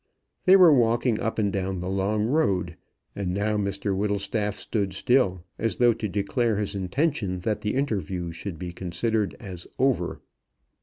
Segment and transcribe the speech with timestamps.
[0.45, 2.71] They were walking up and down the long walk,
[3.15, 8.31] and now Mr Whittlestaff stood still, as though to declare his intention that the interview
[8.31, 10.19] should be considered as over.